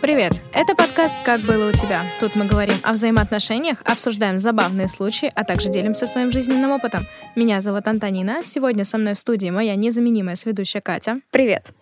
[0.00, 0.32] Привет!
[0.52, 2.02] Это подкаст «Как было у тебя?».
[2.18, 7.06] Тут мы говорим о взаимоотношениях, обсуждаем забавные случаи, а также делимся своим жизненным опытом.
[7.36, 8.42] Меня зовут Антонина.
[8.42, 11.20] Сегодня со мной в студии моя незаменимая сведущая Катя.
[11.30, 11.72] Привет.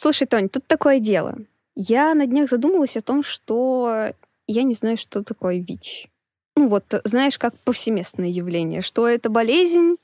[0.00, 1.38] Слушай, Тонь, тут такое дело.
[1.74, 4.12] Я на днях задумалась о том, что
[4.46, 6.06] я не знаю, что такое ВИЧ.
[6.54, 8.80] Ну вот, знаешь, как повсеместное явление.
[8.80, 9.96] Что это болезнь,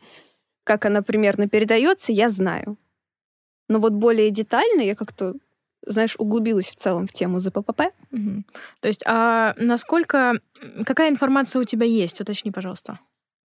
[0.64, 2.76] как она примерно передается, я знаю.
[3.68, 5.34] Но вот более детально я как-то
[5.86, 7.92] знаешь, углубилась в целом в тему ЗППП.
[8.10, 8.42] Угу.
[8.80, 10.40] То есть, а насколько...
[10.84, 12.20] Какая информация у тебя есть?
[12.20, 12.98] Уточни, пожалуйста.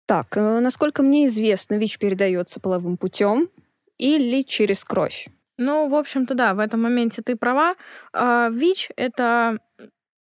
[0.06, 3.48] Так, э, насколько мне известно, ВИЧ передается половым путем
[3.96, 5.28] или через кровь.
[5.58, 7.74] Ну, в общем-то, да, в этом моменте ты права.
[8.12, 9.58] А, ВИЧ— это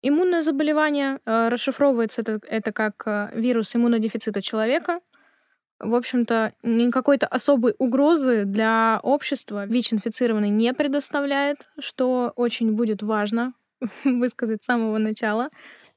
[0.03, 1.19] иммунное заболевание.
[1.27, 5.01] А, расшифровывается это, это как э, вирус иммунодефицита человека
[5.81, 13.55] в общем-то, никакой-то особой угрозы для общества ВИЧ-инфицированный не предоставляет, что очень будет важно
[14.05, 15.51] высказать с самого начала.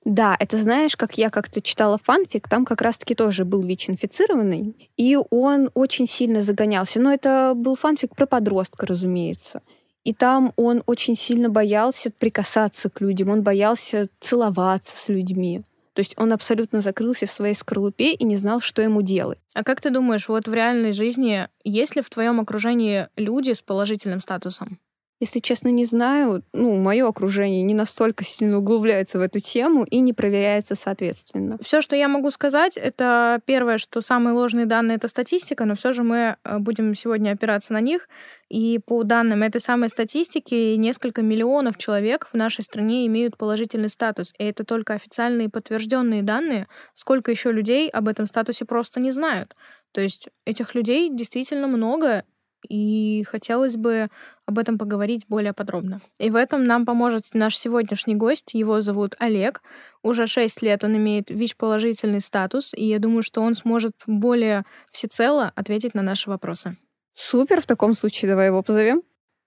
[0.07, 5.17] Да, это знаешь, как я как-то читала фанфик, там как раз-таки тоже был ВИЧ-инфицированный, и
[5.29, 7.01] он очень сильно загонялся.
[7.01, 9.63] Но это был фанфик про подростка, разумеется.
[10.05, 15.63] И там он очень сильно боялся прикасаться к людям, он боялся целоваться с людьми.
[15.91, 19.39] То есть он абсолютно закрылся в своей скорлупе и не знал, что ему делать.
[19.53, 23.61] А как ты думаешь, вот в реальной жизни есть ли в твоем окружении люди с
[23.61, 24.79] положительным статусом?
[25.19, 26.43] Если честно, не знаю.
[26.53, 31.57] Ну, мое окружение не настолько сильно углубляется в эту тему и не проверяется соответственно.
[31.61, 35.91] Все, что я могу сказать, это первое, что самые ложные данные— это статистика, но все
[35.91, 38.07] же мы э, будем сегодня опираться на них.
[38.49, 44.33] И по данным этой самой статистики, несколько миллионов человек в нашей стране имеют положительный статус.
[44.37, 46.67] И это только официальные подтвержденные данные.
[46.93, 49.55] Сколько еще людей об этом статусе просто не знают.
[49.91, 52.23] То есть этих людей действительно много,
[52.67, 54.09] и хотелось бы
[54.45, 56.01] об этом поговорить более подробно.
[56.19, 58.53] И в этом нам поможет наш сегодняшний гость.
[58.53, 59.61] Его зовут Олег.
[60.03, 65.51] Уже 6 лет он имеет ВИЧ-положительный статус, и я думаю, что он сможет более всецело
[65.55, 66.77] ответить на наши вопросы.
[67.15, 69.01] Супер, в таком случае давай его позовем.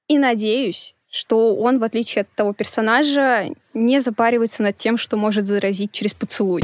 [0.09, 5.47] И надеюсь, что он, в отличие от того персонажа, не запаривается над тем, что может
[5.47, 6.63] заразить через поцелуй.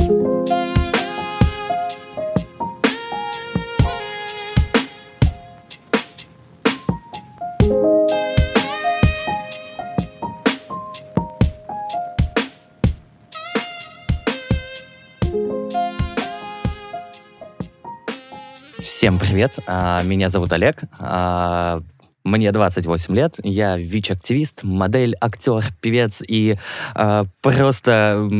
[19.36, 21.82] Привет, а, меня зовут Олег, а,
[22.24, 26.58] мне 28 лет, я ВИЧ-активист, модель, актер, певец и
[26.94, 28.30] а, просто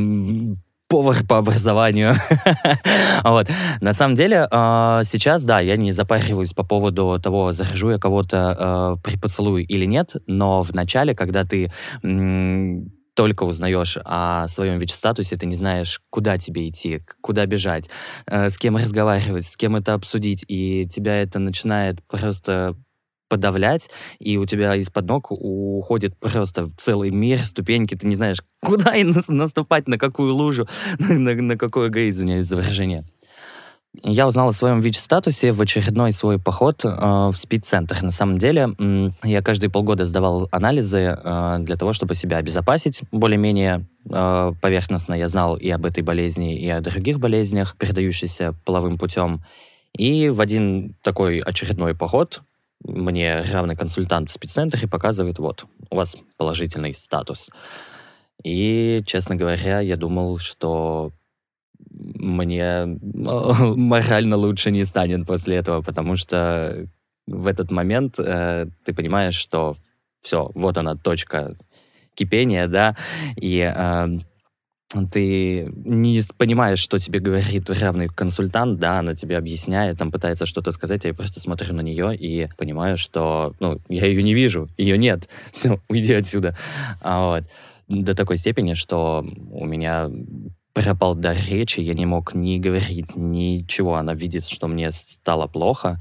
[0.89, 2.15] повар по образованию.
[3.25, 3.51] вот.
[3.83, 9.19] На самом деле, сейчас, да, я не запариваюсь по поводу того, заражу я кого-то при
[9.19, 11.71] поцелуе или нет, но в начале, когда ты
[13.17, 17.89] только узнаешь о своем ВИЧ-статусе, ты не знаешь, куда тебе идти, куда бежать,
[18.27, 22.77] э, с кем разговаривать, с кем это обсудить, и тебя это начинает просто
[23.29, 23.89] подавлять,
[24.21, 29.05] и у тебя из-под ног уходит просто целый мир, ступеньки, ты не знаешь, куда и
[29.29, 30.69] наступать, на какую лужу,
[30.99, 33.05] на, на какой эгоизм, извиняюсь за выражение.
[34.03, 38.03] Я узнал о своем ВИЧ-статусе в очередной свой поход э, в СПИД-центр.
[38.03, 43.03] На самом деле, э, я каждые полгода сдавал анализы э, для того, чтобы себя обезопасить
[43.13, 45.15] более-менее э, поверхностно.
[45.15, 49.45] Я знал и об этой болезни, и о других болезнях, передающихся половым путем.
[49.97, 52.43] И в один такой очередной поход
[52.85, 57.51] мне равный консультант в спеццентре показывает, вот, у вас положительный статус.
[58.45, 61.13] И, честно говоря, я думал, что
[61.91, 66.89] мне морально лучше не станет после этого, потому что
[67.27, 69.77] в этот момент э, ты понимаешь, что
[70.23, 71.57] все, вот она точка
[72.15, 72.97] кипения, да,
[73.37, 74.07] и э,
[75.13, 80.73] ты не понимаешь, что тебе говорит равный консультант, да, она тебе объясняет, там пытается что-то
[80.73, 84.69] сказать, а я просто смотрю на нее и понимаю, что, ну, я ее не вижу,
[84.77, 86.57] ее нет, все, уйди отсюда.
[87.01, 87.45] А вот
[87.89, 90.11] до такой степени, что у меня
[90.77, 93.95] пропал дар речи, я не мог ни говорить, ничего.
[93.95, 95.99] Она видит, что мне стало плохо,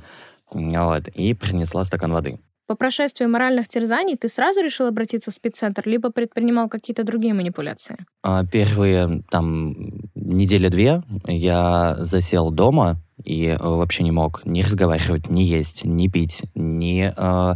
[0.52, 2.40] вот, и принесла стакан воды.
[2.68, 7.96] По прошествии моральных терзаний ты сразу решил обратиться в спеццентр, либо предпринимал какие-то другие манипуляции?
[8.24, 9.76] А, первые там
[10.16, 17.14] недели-две я засел дома и вообще не мог ни разговаривать, ни есть, ни пить, ни
[17.16, 17.56] э,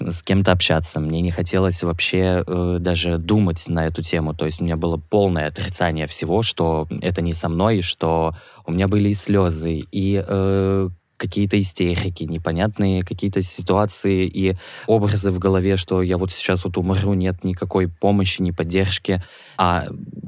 [0.00, 1.00] с кем-то общаться.
[1.00, 4.34] Мне не хотелось вообще э, даже думать на эту тему.
[4.34, 8.34] То есть у меня было полное отрицание всего, что это не со мной, что
[8.66, 14.56] у меня были и слезы, и э, какие-то истерики, непонятные какие-то ситуации и
[14.86, 19.22] образы в голове, что я вот сейчас вот умру, нет никакой помощи, ни поддержки.
[19.58, 19.86] А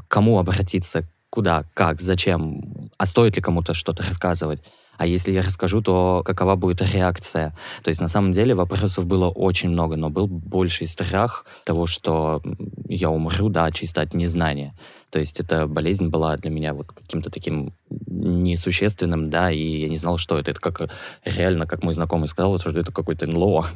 [0.08, 2.71] кому обратиться, куда, как, зачем,
[3.02, 4.62] а стоит ли кому-то что-то рассказывать?
[4.96, 7.52] А если я расскажу, то какова будет реакция?
[7.82, 12.40] То есть на самом деле вопросов было очень много, но был больший страх того, что
[12.88, 14.72] я умру, да, чисто от незнания.
[15.10, 19.98] То есть эта болезнь была для меня вот каким-то таким несущественным, да, и я не
[19.98, 20.52] знал, что это.
[20.52, 20.88] Это как
[21.24, 23.66] реально, как мой знакомый сказал, что это какой-то НЛО.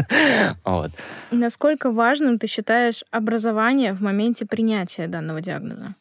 [1.30, 5.94] Насколько важным ты считаешь образование в моменте принятия данного диагноза?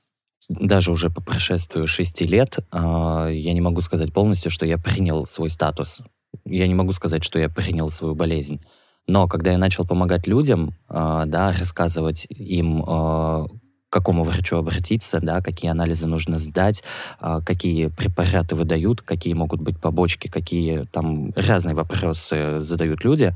[0.60, 5.26] Даже уже по прошествию шести лет э, я не могу сказать полностью, что я принял
[5.26, 6.02] свой статус.
[6.46, 8.62] Я не могу сказать, что я принял свою болезнь.
[9.08, 13.48] Но когда я начал помогать людям, э, да, рассказывать им э,
[13.92, 16.82] к какому врачу обратиться, да, какие анализы нужно сдать,
[17.20, 23.36] а, какие препараты выдают, какие могут быть побочки, какие там разные вопросы задают люди.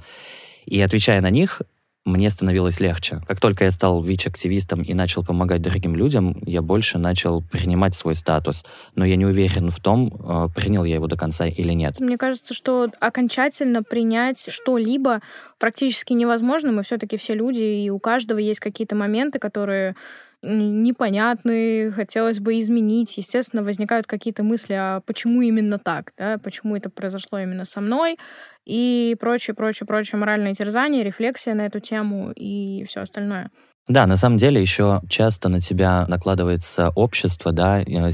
[0.65, 1.61] И отвечая на них,
[2.06, 3.22] мне становилось легче.
[3.28, 8.16] Как только я стал ВИЧ-активистом и начал помогать другим людям, я больше начал принимать свой
[8.16, 8.63] статус.
[8.94, 12.00] Но я не уверен в том, а, принял я его до конца или нет.
[12.00, 15.22] Мне кажется, что окончательно принять что-либо
[15.57, 16.72] практически невозможно.
[16.72, 19.96] Мы все-таки все люди, и у каждого есть какие-то моменты, которые
[20.41, 23.17] непонятны, хотелось бы изменить.
[23.17, 28.17] Естественно, возникают какие-то мысли, а почему именно так, да, почему это произошло именно со мной,
[28.65, 33.51] и прочее, прочее, прочее моральное терзание, рефлексия на эту тему и все остальное.
[33.87, 38.11] Да, на самом деле еще часто на тебя накладывается общество, да, э,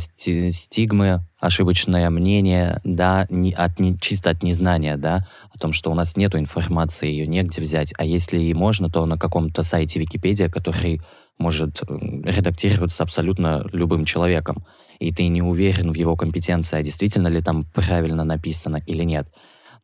[0.52, 5.94] стигмы, ошибочное мнение, да, не, от, не, чисто от незнания, да, о том, что у
[5.94, 10.50] нас нет информации, ее негде взять, а если и можно, то на каком-то сайте Википедия,
[10.50, 11.02] который
[11.42, 14.66] может редактироваться абсолютно любым человеком,
[15.00, 19.28] и ты не уверен в его компетенции, а действительно ли там правильно написано или нет.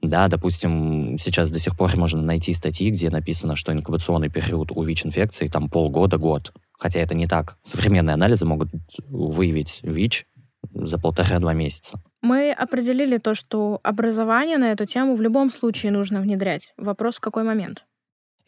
[0.02, 4.84] Да, допустим, сейчас до сих пор можно найти статьи, где написано, что инкубационный период у
[4.84, 6.54] ВИЧ-инфекции там полгода-год.
[6.80, 7.58] Хотя это не так.
[7.64, 8.70] Современные анализы могут
[9.08, 10.28] выявить ВИЧ
[10.72, 12.00] за полтора-два месяца.
[12.22, 16.74] Мы определили то, что образование на эту тему в любом случае нужно внедрять.
[16.78, 17.86] Вопрос в какой момент?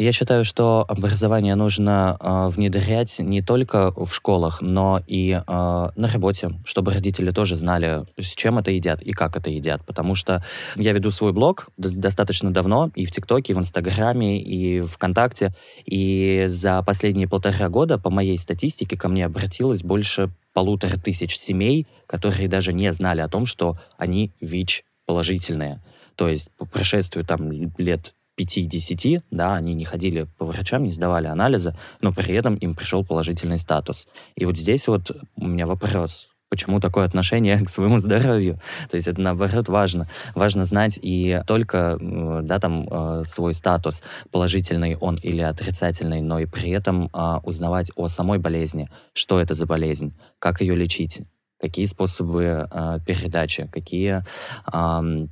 [0.02, 6.08] Я считаю, что образование нужно э, внедрять не только в школах, но и э, на
[6.08, 9.86] работе, чтобы родители тоже знали, с чем это едят и как это едят.
[9.86, 10.42] Потому что
[10.78, 15.54] я веду свой блог достаточно давно и в ТикТоке, и в Инстаграме, и ВКонтакте.
[15.84, 21.88] И за последние полтора года, по моей статистике, ко мне обратилось больше полутора тысяч семей,
[22.08, 25.82] которые даже не знали о том, что они ВИЧ положительные.
[26.16, 31.28] То есть по прошествию там лет 5-10, да, они не ходили по врачам, не сдавали
[31.28, 34.08] анализы, но при этом им пришел положительный статус.
[34.36, 38.60] И вот здесь вот у меня вопрос, почему такое отношение к своему здоровью.
[38.90, 40.08] То есть это, наоборот, важно.
[40.36, 46.46] Важно знать и только, да, там, э, свой статус, положительный он или отрицательный, но и
[46.46, 51.22] при этом а, узнавать о самой болезни, что это за болезнь, как ее лечить,
[51.60, 54.24] какие способы а, передачи, какие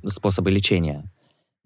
[0.08, 1.10] способы лечения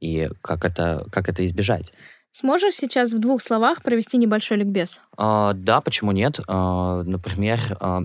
[0.02, 1.92] и как это, как это избежать.
[2.32, 5.00] Сможешь сейчас в двух словах провести небольшой ликбез?
[5.16, 6.40] А, да, почему нет?
[6.48, 8.02] А, например, а,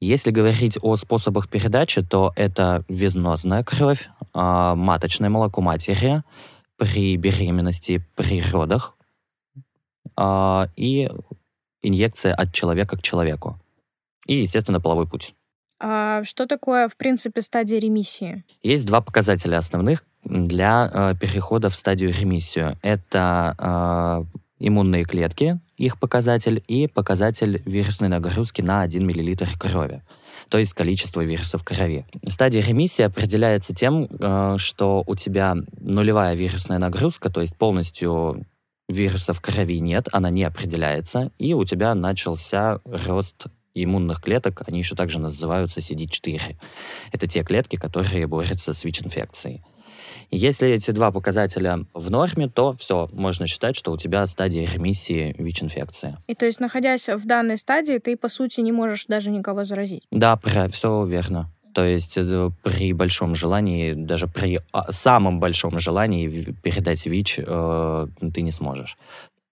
[0.00, 6.22] если говорить о способах передачи, то это везнозная кровь, а, маточное молоко матери
[6.76, 8.94] при беременности, при родах
[10.16, 11.10] а, и
[11.82, 13.60] инъекция от человека к человеку.
[14.26, 15.34] И, естественно, половой путь.
[15.78, 18.44] А что такое, в принципе, стадия ремиссии?
[18.62, 22.78] Есть два показателя основных, для э, перехода в стадию ремиссию.
[22.82, 30.02] Это э, иммунные клетки, их показатель, и показатель вирусной нагрузки на 1 мл крови
[30.48, 32.06] то есть количество вирусов в крови.
[32.28, 38.46] Стадия ремиссии определяется тем, э, что у тебя нулевая вирусная нагрузка, то есть полностью
[38.88, 44.78] вирусов в крови нет, она не определяется, и у тебя начался рост иммунных клеток, они
[44.78, 46.56] еще также называются CD4.
[47.12, 49.62] Это те клетки, которые борются с ВИЧ-инфекцией.
[50.30, 55.34] Если эти два показателя в норме, то все, можно считать, что у тебя стадия ремиссии
[55.38, 56.16] ВИЧ-инфекции.
[56.26, 60.04] И то есть, находясь в данной стадии, ты, по сути, не можешь даже никого заразить?
[60.10, 60.38] Да,
[60.70, 61.50] все верно.
[61.76, 68.06] То есть э, при большом желании, даже при а, самом большом желании передать ВИЧ э,
[68.32, 68.96] ты не сможешь.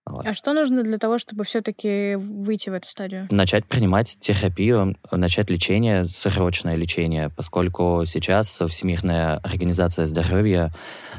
[0.06, 0.26] Вот.
[0.26, 3.26] А что нужно для того, чтобы все-таки выйти в эту стадию?
[3.30, 10.74] Начать принимать терапию, начать лечение, срочное лечение, поскольку сейчас Всемирная организация здоровья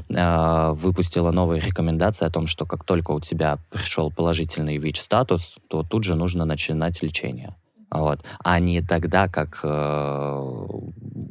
[0.10, 5.82] э, выпустила новые рекомендации о том, что как только у тебя пришел положительный ВИЧ-статус, то
[5.82, 7.56] тут же нужно начинать лечение.
[7.96, 8.20] Вот.
[8.44, 10.40] А не тогда, как э,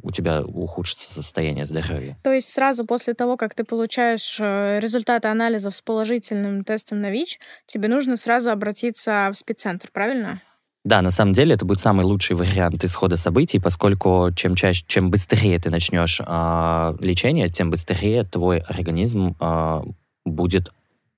[0.01, 2.17] у тебя ухудшится состояние здоровья.
[2.23, 7.11] То есть сразу после того, как ты получаешь э, результаты анализов с положительным тестом на
[7.11, 10.41] ВИЧ, тебе нужно сразу обратиться в спеццентр, правильно?
[10.83, 15.11] Да, на самом деле это будет самый лучший вариант исхода событий, поскольку чем чаще, чем
[15.11, 19.81] быстрее ты начнешь э, лечение, тем быстрее твой организм э,
[20.25, 20.71] будет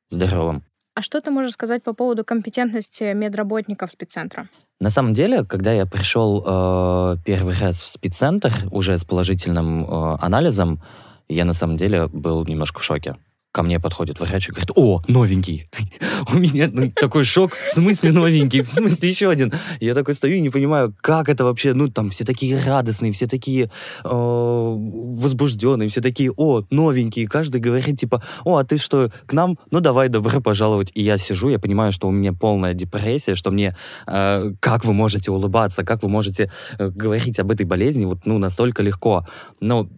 [0.09, 0.63] здоровым.
[0.93, 4.49] А что ты можешь сказать по поводу компетентности медработников спеццентра?
[4.79, 10.17] На самом деле, когда я пришел э, первый раз в спеццентр уже с положительным э,
[10.21, 10.81] анализом,
[11.27, 13.15] я на самом деле был немножко в шоке
[13.51, 15.69] ко мне подходит врач и говорит, о, новенький.
[16.33, 19.51] У меня ну, такой шок, в смысле новенький, в смысле еще один.
[19.79, 23.27] Я такой стою и не понимаю, как это вообще, ну там все такие радостные, все
[23.27, 23.71] такие
[24.03, 27.27] э, возбужденные, все такие, о, новенькие.
[27.27, 29.57] Каждый говорит типа, о, а ты что, к нам?
[29.71, 30.91] Ну давай, добро пожаловать.
[30.93, 33.75] И я сижу, я понимаю, что у меня полная депрессия, что мне,
[34.05, 38.37] э, как вы можете улыбаться, как вы можете э, говорить об этой болезни вот, ну,
[38.37, 39.25] настолько легко.
[39.59, 39.89] Но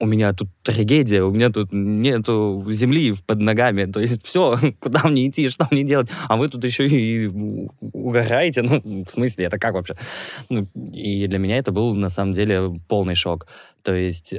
[0.00, 5.04] у меня тут трагедия, у меня тут нету земли под ногами, то есть все, куда
[5.04, 7.26] мне идти, что мне делать, а вы тут еще и
[7.92, 9.96] угораете, ну, в смысле, это как вообще?
[10.48, 13.46] Ну, и для меня это был, на самом деле, полный шок.
[13.82, 14.34] То есть...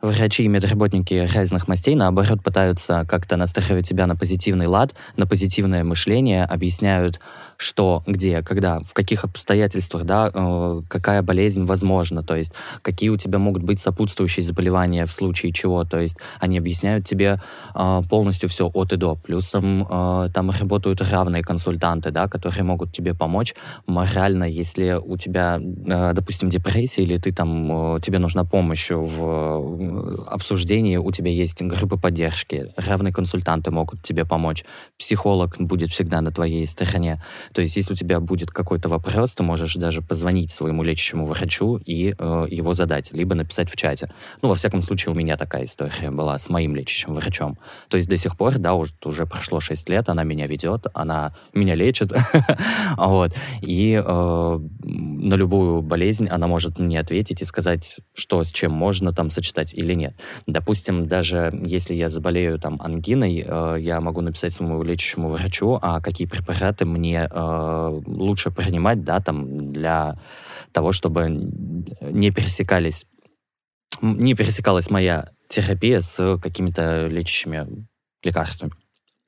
[0.00, 5.84] Врачи и медработники разных мастей, наоборот, пытаются как-то настраивать тебя на позитивный лад, на позитивное
[5.84, 7.20] мышление, объясняют,
[7.60, 13.18] что, где, когда, в каких обстоятельствах, да, э, какая болезнь возможна, то есть какие у
[13.18, 17.40] тебя могут быть сопутствующие заболевания в случае чего, то есть они объясняют тебе
[17.74, 19.14] э, полностью все от и до.
[19.14, 23.54] Плюсом э, там работают равные консультанты, да, которые могут тебе помочь
[23.86, 29.20] морально, если у тебя, э, допустим, депрессия или ты там, э, тебе нужна помощь в
[29.22, 34.64] э, обсуждении, у тебя есть группы поддержки, равные консультанты могут тебе помочь,
[34.98, 37.20] психолог будет всегда на твоей стороне.
[37.52, 41.76] То есть, если у тебя будет какой-то вопрос, ты можешь даже позвонить своему лечащему врачу
[41.84, 44.12] и э, его задать, либо написать в чате.
[44.42, 47.58] Ну, во всяком случае, у меня такая история была с моим лечащим врачом.
[47.88, 51.34] То есть до сих пор, да, уже, уже прошло 6 лет, она меня ведет, она
[51.52, 52.12] меня лечит,
[52.96, 53.32] вот.
[53.62, 59.12] И э, на любую болезнь она может мне ответить и сказать, что с чем можно
[59.12, 60.14] там сочетать или нет.
[60.46, 66.00] Допустим, даже если я заболею там ангиной, э, я могу написать своему лечащему врачу, а
[66.00, 70.18] какие препараты мне э, лучше принимать, да, там, для
[70.72, 73.06] того, чтобы не пересекались,
[74.00, 77.86] не пересекалась моя терапия с какими-то лечащими
[78.22, 78.72] лекарствами.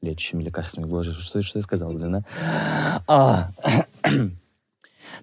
[0.00, 0.86] Лечащими лекарствами.
[0.86, 3.02] Боже, что, что я сказал, блин, а?
[3.06, 3.52] а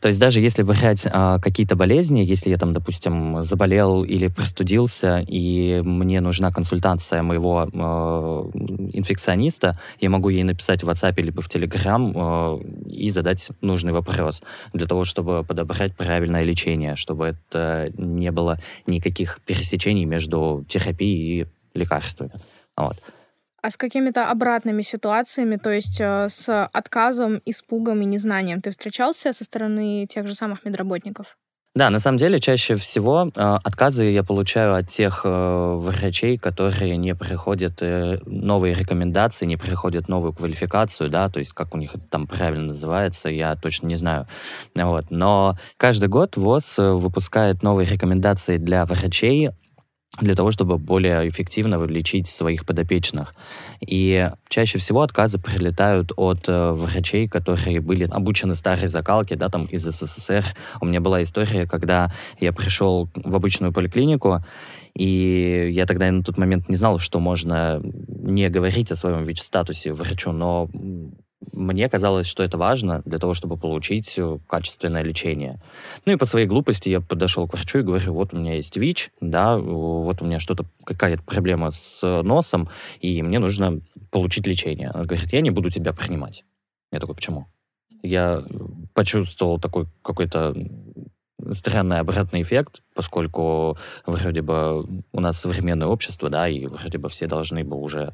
[0.01, 5.25] то есть даже если брать а, какие-то болезни, если я там, допустим, заболел или простудился,
[5.27, 8.49] и мне нужна консультация моего а,
[8.93, 14.41] инфекциониста, я могу ей написать в WhatsApp либо в Telegram а, и задать нужный вопрос
[14.73, 21.47] для того, чтобы подобрать правильное лечение, чтобы это не было никаких пересечений между терапией и
[21.77, 22.31] лекарствами.
[22.77, 22.97] Вот.
[23.61, 29.33] А с какими-то обратными ситуациями, то есть э, с отказом, испугом и незнанием ты встречался
[29.33, 31.37] со стороны тех же самых медработников?
[31.75, 36.97] Да, на самом деле чаще всего э, отказы я получаю от тех э, врачей, которые
[36.97, 41.93] не приходят э, новые рекомендации, не приходят новую квалификацию, да, то есть как у них
[41.93, 44.27] это там правильно называется, я точно не знаю.
[44.73, 45.05] Вот.
[45.11, 49.51] Но каждый год ВОЗ э, выпускает новые рекомендации для врачей
[50.21, 53.33] для того, чтобы более эффективно лечить своих подопечных.
[53.81, 59.65] И чаще всего отказы прилетают от э, врачей, которые были обучены старой закалке, да, там
[59.65, 60.43] из СССР.
[60.81, 64.43] У меня была история, когда я пришел в обычную поликлинику,
[64.95, 69.93] и я тогда на тот момент не знал, что можно не говорить о своем ВИЧ-статусе
[69.93, 70.69] врачу, но
[71.53, 75.61] мне казалось, что это важно для того, чтобы получить э, качественное лечение.
[76.05, 78.75] Ну и по своей глупости я подошел к врачу и говорю, вот у меня есть
[78.75, 82.69] ВИЧ, да, вот у меня что-то, какая-то проблема с носом,
[82.99, 83.79] и мне нужно
[84.11, 84.89] получить лечение.
[84.89, 86.43] Она говорит, я не буду тебя принимать.
[86.91, 87.47] Я такой, почему?
[88.03, 88.43] Я
[88.93, 90.55] почувствовал такой какой-то
[91.51, 97.27] странный обратный эффект, поскольку вроде бы у нас современное общество, да, и вроде бы все
[97.27, 98.13] должны бы уже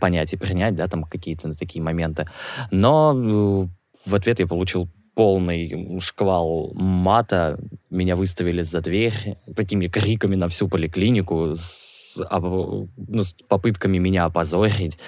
[0.00, 2.26] понять и принять, да, там какие-то такие моменты.
[2.70, 7.58] Но э, в ответ я получил полный шквал мата.
[7.90, 14.98] Меня выставили за дверь такими криками на всю поликлинику, с, ну, с попытками меня опозорить.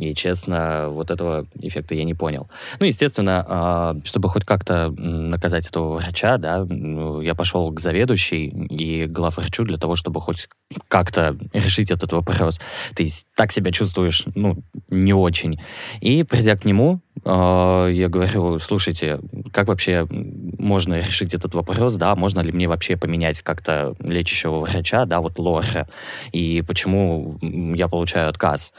[0.00, 2.48] И, честно, вот этого эффекта я не понял.
[2.78, 8.46] Ну, естественно, а, чтобы хоть как-то наказать этого врача, да, ну, я пошел к заведующей
[8.46, 10.48] и главврачу для того, чтобы хоть
[10.88, 12.60] как-то решить этот вопрос.
[12.94, 15.60] Ты так себя чувствуешь, ну, не очень.
[16.00, 19.20] И, придя к нему, а, я говорю, слушайте,
[19.52, 25.04] как вообще можно решить этот вопрос, да, можно ли мне вообще поменять как-то лечащего врача,
[25.04, 25.88] да, вот лора,
[26.32, 28.72] и почему я получаю отказ?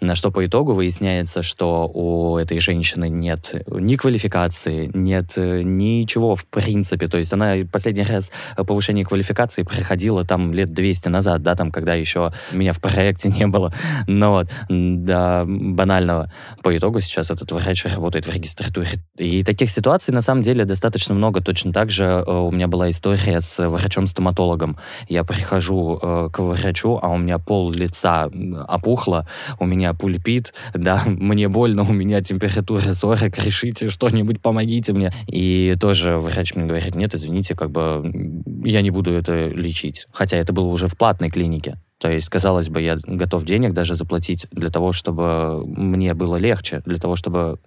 [0.00, 6.36] На что по итогу выясняется, что у этой женщины нет ни квалификации, нет э, ничего
[6.36, 7.08] в принципе.
[7.08, 11.94] То есть она последний раз повышение квалификации проходила там лет 200 назад, да, там, когда
[11.94, 13.74] еще меня в проекте не было.
[14.06, 16.32] Но вот, до банального.
[16.62, 19.00] По итогу сейчас этот врач работает в регистратуре.
[19.16, 21.40] И таких ситуаций на самом деле достаточно много.
[21.40, 24.78] Точно так же э, у меня была история с врачом-стоматологом.
[25.08, 28.30] Я прихожу э, к врачу, а у меня пол лица
[28.68, 29.26] опухло,
[29.58, 35.12] у меня меня пульпит, да, мне больно, у меня температура 40, решите что-нибудь, помогите мне.
[35.26, 40.06] И тоже врач мне говорит, нет, извините, как бы я не буду это лечить.
[40.12, 41.78] Хотя это было уже в платной клинике.
[41.98, 46.82] То есть, казалось бы, я готов денег даже заплатить для того, чтобы мне было легче,
[46.84, 47.58] для того, чтобы,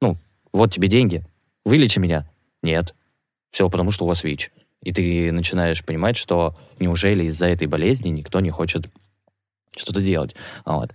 [0.00, 0.16] ну,
[0.52, 1.24] вот тебе деньги,
[1.64, 2.28] вылечи меня.
[2.62, 2.94] Нет.
[3.50, 4.50] Все потому, что у вас ВИЧ.
[4.82, 8.88] И ты начинаешь понимать, что неужели из-за этой болезни никто не хочет
[9.76, 10.34] что-то делать.
[10.64, 10.90] Вот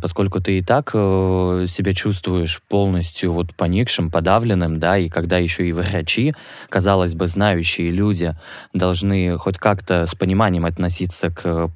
[0.00, 5.68] поскольку ты и так э, себя чувствуешь полностью вот поникшим, подавленным, да, и когда еще
[5.68, 6.34] и врачи,
[6.68, 8.34] казалось бы, знающие люди
[8.72, 11.70] должны хоть как-то с пониманием относиться к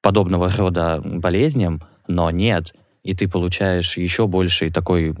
[0.00, 5.14] подобного рода болезням, но нет, и ты получаешь еще больше такой,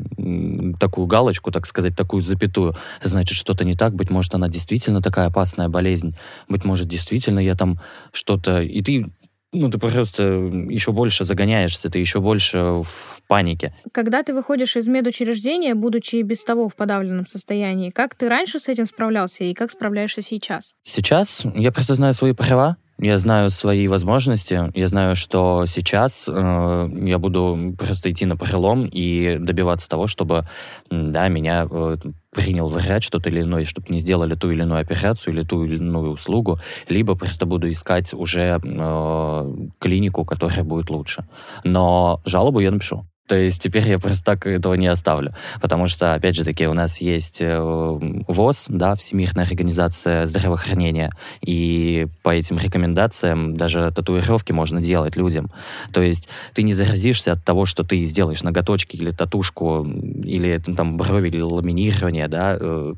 [0.78, 2.76] такую галочку, так сказать, такую запятую.
[3.02, 6.14] Значит, что-то не так, быть может, она действительно такая опасная болезнь,
[6.48, 7.80] быть может, действительно я там
[8.12, 8.60] что-то...
[8.60, 9.06] И ты
[9.52, 13.74] ну, ты просто еще больше загоняешься, ты еще больше в панике.
[13.92, 18.68] Когда ты выходишь из медучреждения, будучи без того в подавленном состоянии, как ты раньше с
[18.68, 20.74] этим справлялся и как справляешься сейчас?
[20.82, 26.88] Сейчас я просто знаю свои права, я знаю свои возможности, я знаю, что сейчас э,
[26.92, 30.46] я буду просто идти на пролом и добиваться того, чтобы,
[30.90, 31.96] да, меня э,
[32.30, 35.76] принял врач что-то или иное, чтобы не сделали ту или иную операцию или ту или
[35.76, 41.26] иную услугу, либо просто буду искать уже э, клинику, которая будет лучше.
[41.64, 43.06] Но жалобу я напишу.
[43.30, 45.32] То есть теперь я просто так этого не оставлю.
[45.60, 52.08] Потому что, опять же таки, у нас есть э, ВОЗ, да, Всемирная организация здравоохранения, и
[52.24, 55.52] по этим рекомендациям даже татуировки можно делать людям.
[55.92, 59.86] То есть ты не заразишься от того, что ты сделаешь ноготочки или татушку,
[60.24, 62.94] или там брови, или ламинирование, да, э,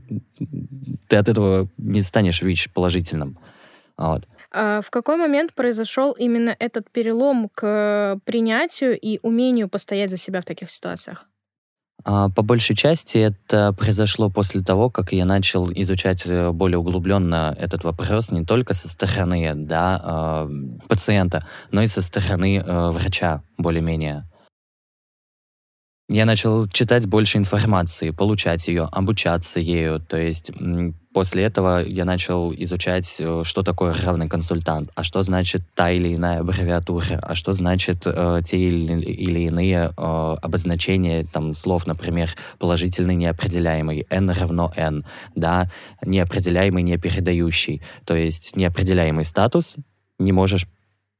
[1.08, 3.36] ты от этого не станешь ВИЧ положительным.
[3.98, 4.26] Вот.
[4.52, 10.40] А в какой момент произошел именно этот перелом к принятию и умению постоять за себя
[10.40, 11.26] в таких ситуациях?
[12.04, 17.56] А, по большей части это произошло после того, как я начал изучать э, более углубленно
[17.58, 20.50] этот вопрос не только со стороны да, а,
[20.88, 24.24] пациента, но и со стороны э, врача более-менее.
[26.12, 29.98] Я начал читать больше информации, получать ее, обучаться ею.
[29.98, 30.52] То есть
[31.14, 36.14] после этого я начал изучать, э, что такое равный консультант, а что значит та или
[36.14, 42.28] иная аббревиатура, а что значит э, те или, или иные э, обозначения там, слов, например,
[42.58, 45.70] положительный неопределяемый, n равно n, да,
[46.04, 47.80] неопределяемый непередающий.
[48.04, 49.76] То есть неопределяемый статус,
[50.18, 50.66] не можешь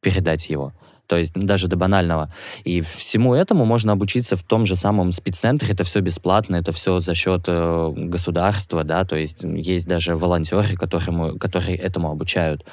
[0.03, 0.75] передать его
[1.13, 2.33] то есть даже до банального.
[2.65, 7.01] И всему этому можно обучиться в том же самом спеццентре, это все бесплатно, это все
[7.01, 12.65] за счет э, государства, да, то есть есть даже волонтеры, которому, которые этому обучают.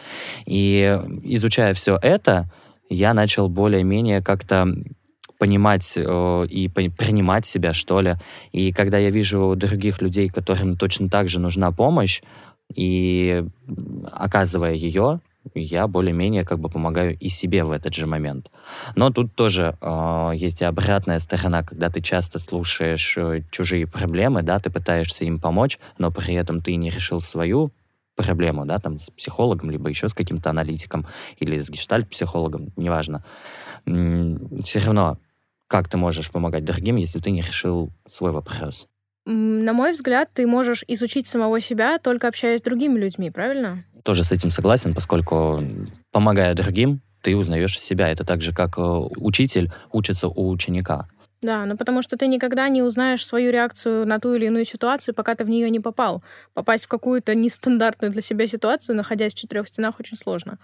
[0.45, 2.49] И изучая все это,
[2.89, 4.69] я начал более-менее как-то
[5.37, 8.15] понимать э, и принимать себя, что ли.
[8.53, 12.21] И когда я вижу других людей, которым точно так же нужна помощь,
[12.73, 13.43] и
[14.13, 15.19] оказывая ее,
[15.55, 18.51] я более-менее как бы помогаю и себе в этот же момент.
[18.95, 24.43] Но тут тоже э, есть и обратная сторона, когда ты часто слушаешь э, чужие проблемы,
[24.43, 27.71] да, ты пытаешься им помочь, но при этом ты не решил свою
[28.15, 31.07] проблему, да, там, с психологом, либо еще с каким-то аналитиком,
[31.37, 33.23] или с гештальт-психологом, неважно.
[33.85, 35.17] Все равно,
[35.67, 38.88] как ты можешь помогать другим, если ты не решил свой вопрос?
[39.31, 43.83] На мой взгляд, ты можешь изучить самого себя, только общаясь с другими людьми, правильно?
[44.03, 45.61] Тоже с этим согласен, поскольку,
[46.11, 48.09] помогая другим, ты узнаешь себя.
[48.09, 51.07] Это так же, как э, учитель учится у ученика.
[51.43, 55.13] Да, ну потому что ты никогда не узнаешь свою реакцию на ту или иную ситуацию,
[55.13, 56.23] пока ты в нее не попал.
[56.55, 60.57] Попасть в какую-то нестандартную для себя ситуацию, находясь в четырех стенах, очень сложно.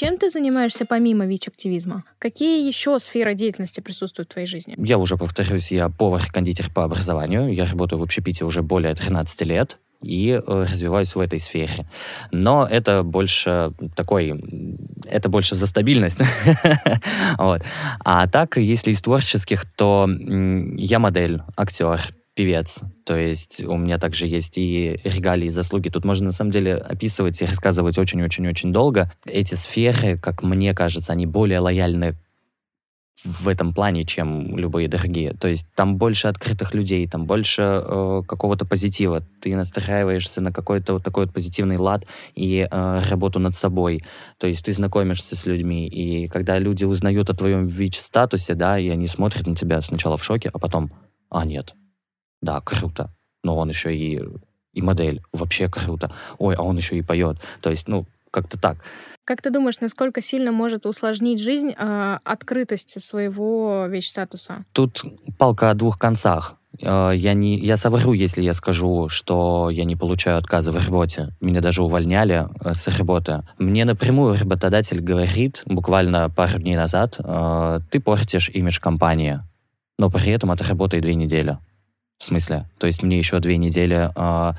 [0.00, 2.04] Чем ты занимаешься помимо ВИЧ-активизма?
[2.18, 4.74] Какие еще сферы деятельности присутствуют в твоей жизни?
[4.78, 7.52] Я уже повторюсь, я повар-кондитер по образованию.
[7.52, 11.86] Я работаю в общепите уже более 13 лет и э, развиваюсь в этой сфере.
[12.32, 14.42] Но это больше такой,
[15.04, 16.20] это больше за стабильность.
[18.02, 22.00] А так, если из творческих, то я модель, актер,
[22.34, 22.80] певец.
[23.04, 25.88] То есть у меня также есть и регалии, и заслуги.
[25.88, 29.12] Тут можно на самом деле описывать и рассказывать очень-очень-очень долго.
[29.26, 32.16] Эти сферы, как мне кажется, они более лояльны
[33.24, 35.34] в этом плане, чем любые другие.
[35.34, 39.22] То есть там больше открытых людей, там больше э, какого-то позитива.
[39.42, 44.04] Ты настраиваешься на какой-то вот такой вот позитивный лад и э, работу над собой.
[44.38, 48.88] То есть ты знакомишься с людьми, и когда люди узнают о твоем ВИЧ-статусе, да, и
[48.88, 50.90] они смотрят на тебя сначала в шоке, а потом,
[51.28, 51.74] а, нет,
[52.40, 53.10] да, круто.
[53.42, 54.22] Но он еще и,
[54.72, 56.12] и модель, вообще круто.
[56.38, 57.38] Ой, а он еще и поет.
[57.60, 58.78] То есть, ну, как-то так.
[59.24, 64.64] Как ты думаешь, насколько сильно может усложнить жизнь э, открытость своего ВИЧ-статуса?
[64.72, 65.02] Тут
[65.38, 66.56] палка о двух концах.
[66.80, 71.28] Э, я, не, я совру, если я скажу, что я не получаю отказы в работе.
[71.40, 73.42] Меня даже увольняли э, с работы.
[73.58, 79.40] Мне напрямую работодатель говорит, буквально пару дней назад, э, ты портишь имидж компании,
[79.98, 81.58] но при этом отработай две недели.
[82.20, 82.68] В смысле?
[82.78, 84.52] То есть мне еще две недели э,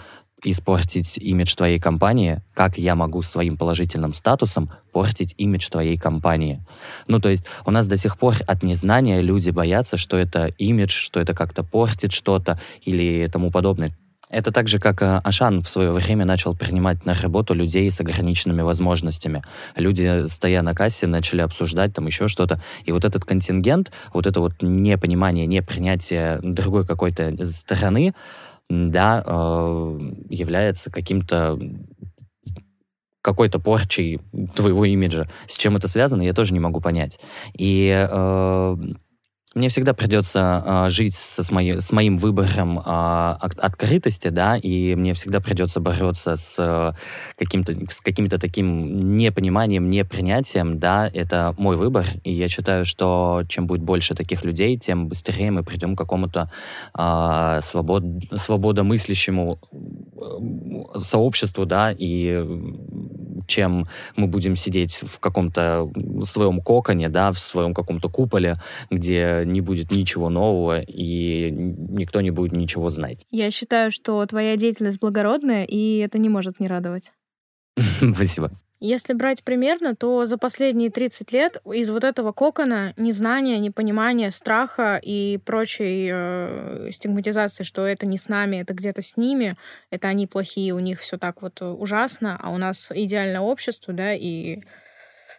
[0.43, 6.65] испортить имидж твоей компании, как я могу своим положительным статусом портить имидж твоей компании.
[7.05, 10.89] Ну, то есть у нас до сих пор от незнания люди боятся, что это имидж,
[10.89, 13.91] что это как-то портит что-то или тому подобное.
[14.31, 17.99] Это так же, как э, Ашан в свое время начал принимать на работу людей с
[17.99, 19.43] ограниченными возможностями.
[19.75, 22.61] Люди, стоя на кассе, начали обсуждать там еще что-то.
[22.85, 28.13] И вот этот контингент, вот это вот непонимание, непринятие другой какой-то стороны,
[28.69, 31.59] да, э, является каким-то
[33.21, 34.19] какой-то порчей
[34.55, 35.29] твоего имиджа.
[35.47, 37.19] С чем это связано, я тоже не могу понять.
[37.53, 38.77] И э,
[39.53, 44.95] мне всегда придется э, жить со, с, мои, с моим выбором э, открытости, да, и
[44.95, 46.93] мне всегда придется бороться с, э,
[47.37, 53.67] каким-то, с каким-то таким непониманием, непринятием, да, это мой выбор, и я считаю, что чем
[53.67, 56.49] будет больше таких людей, тем быстрее мы придем к какому-то
[56.97, 59.59] э, свобод, свободомыслящему
[60.97, 62.41] сообществу, да, и
[63.47, 65.89] чем мы будем сидеть в каком-то
[66.23, 72.31] своем коконе, да, в своем каком-то куполе, где не будет ничего нового и никто не
[72.31, 73.25] будет ничего знать.
[73.29, 77.11] Я считаю, что твоя деятельность благородная, и это не может не радовать.
[78.13, 78.51] Спасибо.
[78.83, 84.99] Если брать примерно, то за последние 30 лет из вот этого кокона незнания, непонимания, страха
[85.01, 89.55] и прочей э, стигматизации, что это не с нами, это где-то с ними,
[89.91, 94.15] это они плохие, у них все так вот ужасно, а у нас идеальное общество, да,
[94.15, 94.63] и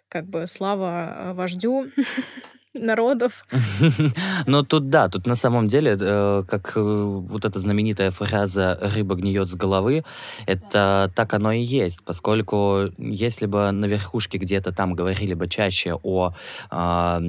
[0.09, 1.87] как бы слава э, вождю.
[2.75, 3.45] народов.
[4.47, 9.15] Но тут да, тут на самом деле, э, как э, вот эта знаменитая фраза «рыба
[9.15, 10.05] гниет с головы»,
[10.47, 15.99] это так оно и есть, поскольку если бы на верхушке где-то там говорили бы чаще
[16.03, 16.33] о
[16.71, 17.21] э,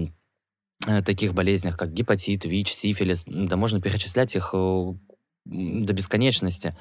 [1.05, 4.53] таких болезнях, как гепатит, ВИЧ, сифилис, да можно перечислять их
[5.45, 6.75] до бесконечности.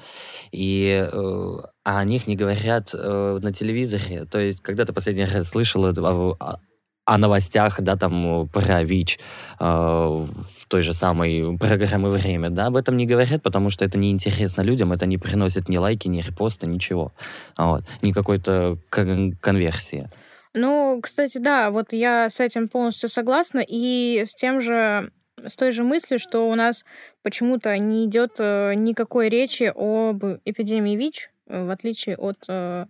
[0.51, 4.25] И э, о них не говорят э, на телевизоре.
[4.25, 6.59] То есть, когда ты последний раз слышал о
[7.07, 9.19] новостях, да, там, про ВИЧ
[9.59, 13.97] э, в той же самой программе «Время», да, об этом не говорят, потому что это
[13.97, 17.11] неинтересно людям, это не приносит ни лайки, ни репосты, ничего.
[17.57, 17.83] Вот.
[18.01, 20.09] Ни какой-то кон- конверсии.
[20.53, 25.11] Ну, кстати, да, вот я с этим полностью согласна, и с тем же
[25.45, 26.85] с той же мыслью, что у нас
[27.21, 32.85] почему-то не идет э, никакой речи об эпидемии ВИЧ, э, в отличие от э,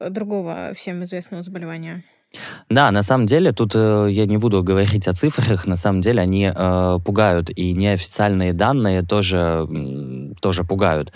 [0.00, 2.04] другого всем известного заболевания.
[2.68, 6.22] Да, на самом деле, тут э, я не буду говорить о цифрах, на самом деле
[6.22, 9.68] они э, пугают, и неофициальные данные тоже,
[10.40, 11.12] тоже пугают.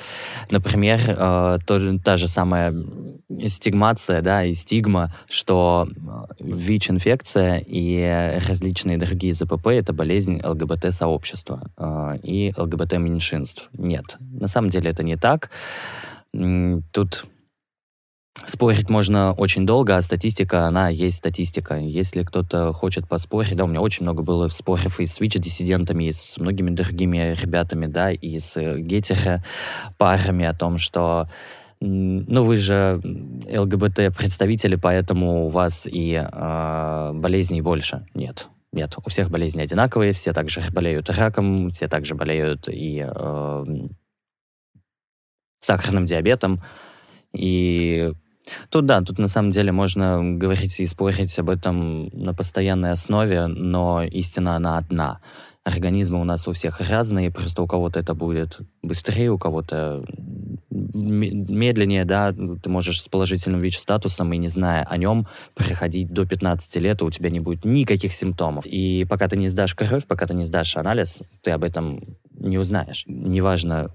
[0.51, 2.75] Например, э, то, та же самая
[3.47, 12.19] стигмация, да, и стигма, что э, ВИЧ-инфекция и различные другие ЗПП— это болезнь ЛГБТ-сообщества э,
[12.23, 13.71] и ЛГБТ-меньшинств.
[13.73, 15.51] Нет, на самом деле это не так.
[16.93, 17.27] Тут
[18.45, 21.77] Спорить можно очень долго, а статистика, она есть статистика.
[21.77, 26.13] Если кто-то хочет поспорить, да, у меня очень много было споров и с ВИЧ-диссидентами, и
[26.13, 31.29] с многими другими ребятами, да, и с гетеро-парами о том, что
[31.81, 38.07] ну, вы же ЛГБТ-представители, поэтому у вас и э, болезней больше.
[38.15, 43.65] Нет, нет, у всех болезни одинаковые, все также болеют раком, все также болеют и э,
[45.61, 46.63] сахарным диабетом.
[47.35, 48.13] И
[48.71, 53.47] Тут да, тут на самом деле можно говорить и спорить об этом на постоянной основе,
[53.47, 55.21] но истина она одна.
[55.67, 60.05] Организмы у нас у всех разные, просто у кого-то это будет быстрее, у кого-то
[60.71, 65.27] медленнее, да, ты можешь с положительным ВИЧ-статусом и не зная о нем
[65.57, 68.65] проходить до 15 лет, и у тебя не будет никаких симптомов.
[68.65, 72.59] И пока ты не сдашь кровь, пока ты не сдашь анализ, ты об этом не
[72.59, 73.03] узнаешь.
[73.09, 73.89] Неважно,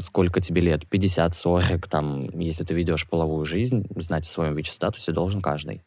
[0.00, 5.12] сколько тебе лет, 50, 40, там, если ты ведешь половую жизнь, знать о своем ВИЧ-статусе
[5.12, 5.82] должен каждый.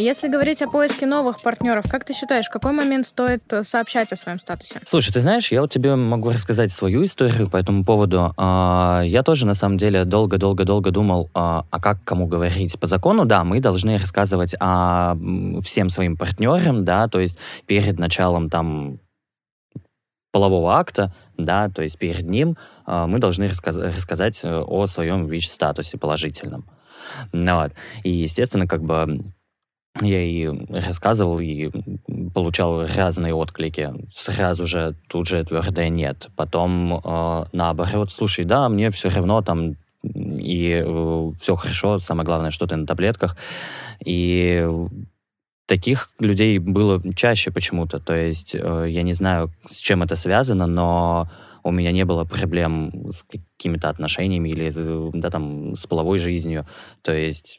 [0.00, 4.10] Если говорить о поиске новых партнеров, как ты считаешь, в какой момент стоит э, сообщать
[4.12, 4.80] о своем статусе?
[4.84, 8.32] Слушай, ты знаешь, я вот тебе могу рассказать свою историю по этому поводу.
[8.38, 12.78] А, я тоже, на самом деле, долго-долго-долго думал, а, а как кому говорить.
[12.80, 15.16] По закону, да, мы должны рассказывать о
[15.62, 17.36] всем своим партнерам, да, то есть
[17.66, 19.00] перед началом там
[20.32, 25.26] полового акта, да, то есть перед ним а, мы должны рассказ- рассказать э, о своем
[25.26, 26.64] ВИЧ-статусе положительном.
[27.32, 27.72] Вот.
[28.04, 29.32] И, естественно, как бы
[30.00, 31.70] я и рассказывал, и
[32.32, 33.92] получал разные отклики.
[34.12, 36.28] Сразу же тут же твердое нет.
[36.36, 42.50] Потом э, наоборот, слушай, да, мне все равно там и э, все хорошо, самое главное,
[42.50, 43.36] что ты на таблетках.
[44.04, 44.66] И
[45.66, 47.98] таких людей было чаще почему-то.
[47.98, 51.30] То есть э, я не знаю, с чем это связано, но
[51.62, 54.72] у меня не было проблем с какими-то отношениями или
[55.14, 56.66] да, там, с половой жизнью.
[57.02, 57.58] То есть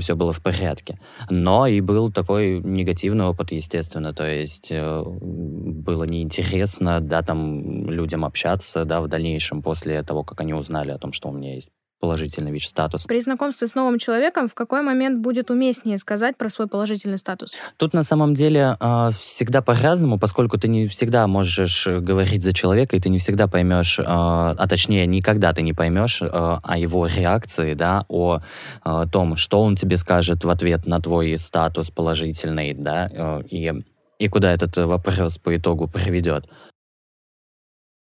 [0.00, 0.98] все было в порядке.
[1.28, 8.24] Но и был такой негативный опыт, естественно, то есть э, было неинтересно, да, там людям
[8.24, 11.70] общаться, да, в дальнейшем после того, как они узнали о том, что у меня есть
[12.00, 13.04] положительный ВИЧ-статус.
[13.04, 17.52] При знакомстве с новым человеком в какой момент будет уместнее сказать про свой положительный статус?
[17.76, 22.96] Тут на самом деле э, всегда по-разному, поскольку ты не всегда можешь говорить за человека,
[22.96, 27.06] и ты не всегда поймешь, э, а точнее никогда ты не поймешь э, о его
[27.06, 28.40] реакции, да, о
[28.84, 33.72] э, том, что он тебе скажет в ответ на твой статус положительный, да, э, и
[34.20, 36.46] и куда этот вопрос по итогу приведет.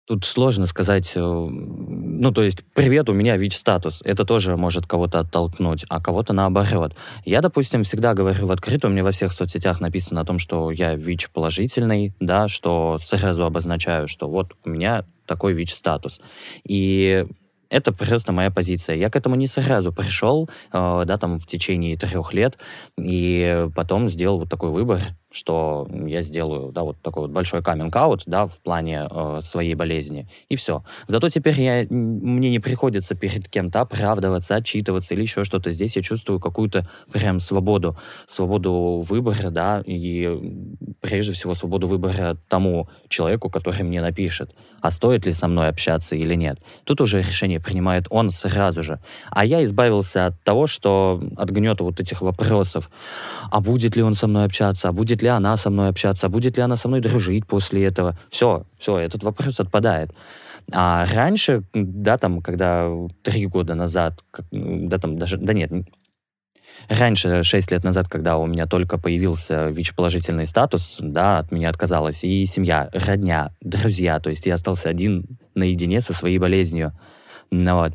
[0.08, 4.04] Тут сложно сказать, э, ну, то есть, привет, у меня ВИЧ-статус.
[4.06, 6.96] Это тоже может кого-то оттолкнуть, а кого-то наоборот.
[7.24, 10.94] Я, допустим, всегда говорю в открытую, меня во всех соцсетях написано о том, что я
[10.94, 16.22] ВИЧ положительный, да, что сразу обозначаю, что вот у меня такой ВИЧ-статус.
[16.68, 17.26] И
[17.70, 18.96] это просто моя позиция.
[18.96, 22.60] Я к этому не сразу пришел, э, да, там, в течение трех лет,
[22.96, 25.02] и потом сделал вот такой выбор,
[25.36, 30.30] что я сделаю, да, вот такой вот большой каминг-аут, да, в плане э, своей болезни,
[30.48, 30.86] и все.
[31.08, 35.74] Зато теперь я, мне не приходится перед кем-то оправдываться, отчитываться или еще что-то.
[35.74, 37.98] Здесь я чувствую какую-то прям свободу,
[38.30, 40.40] свободу выбора, да, и
[41.02, 46.16] прежде всего свободу выбора тому человеку, который мне напишет, а стоит ли со мной общаться
[46.16, 46.60] или нет.
[46.86, 49.00] Тут уже решение принимает он сразу же.
[49.32, 52.90] А я избавился от того, что от гнета вот этих вопросов,
[53.52, 56.30] а будет ли он со мной общаться, а будет ли ли она со мной общаться,
[56.30, 58.18] будет ли она со мной дружить после этого.
[58.30, 60.12] Все, все, этот вопрос отпадает.
[60.72, 62.90] А раньше, да, там, когда
[63.24, 65.72] три года назад, да, там даже, да нет,
[66.90, 72.24] раньше, шесть лет назад, когда у меня только появился ВИЧ-положительный статус, да, от меня отказалась
[72.24, 76.92] и семья, родня, друзья, то есть я остался один наедине со своей болезнью.
[77.52, 77.94] Ну, вот.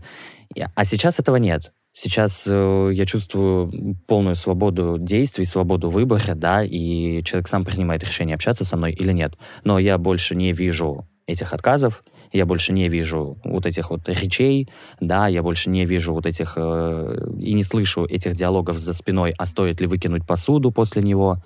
[0.75, 1.73] А сейчас этого нет.
[1.93, 8.35] Сейчас э, я чувствую полную свободу действий, свободу выбора, да, и человек сам принимает решение,
[8.35, 9.35] общаться со мной или нет.
[9.65, 14.69] Но я больше не вижу этих отказов, я больше не вижу вот этих вот речей,
[15.01, 19.35] да, я больше не вижу вот этих э, и не слышу этих диалогов за спиной,
[19.37, 21.39] а стоит ли выкинуть посуду после него,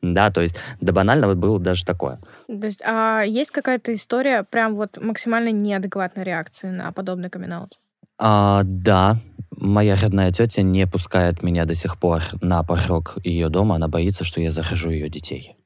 [0.00, 2.20] да, то есть до банального было даже такое.
[2.46, 7.72] То есть, а есть какая-то история прям вот максимально неадекватной реакции на подобный камин -аут?
[8.20, 9.16] А, да,
[9.50, 13.76] моя родная тетя не пускает меня до сих пор на порог ее дома.
[13.76, 15.56] Она боится, что я захожу ее детей.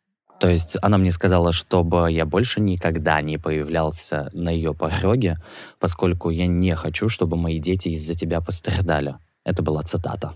[0.41, 5.37] То есть она мне сказала, чтобы я больше никогда не появлялся на ее пороге,
[5.79, 9.15] поскольку я не хочу, чтобы мои дети из-за тебя пострадали.
[9.45, 10.35] Это была цитата.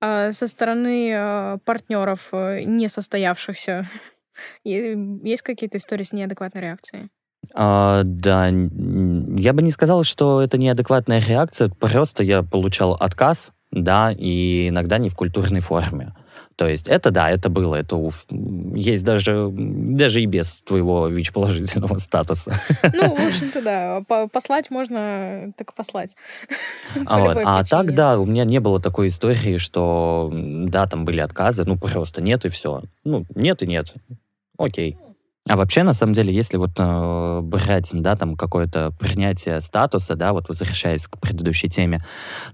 [0.00, 3.88] А со стороны э, партнеров э, не состоявшихся
[4.64, 7.08] есть какие-то истории с неадекватной реакцией?
[7.54, 14.12] А, да, я бы не сказал, что это неадекватная реакция, просто я получал отказ, да,
[14.12, 16.14] и иногда не в культурной форме.
[16.56, 22.58] То есть это да, это было, это есть даже, даже и без твоего ВИЧ-положительного статуса.
[22.94, 26.16] Ну, в общем-то, да, послать можно так послать.
[27.04, 27.38] А, вот.
[27.44, 31.76] а так, да, у меня не было такой истории, что, да, там были отказы, ну,
[31.76, 32.82] просто нет и все.
[33.04, 33.92] Ну, нет и нет.
[34.56, 34.96] Окей.
[35.48, 40.32] А вообще, на самом деле, если вот э, брать, да, там какое-то принятие статуса, да,
[40.32, 42.04] вот возвращаясь к предыдущей теме,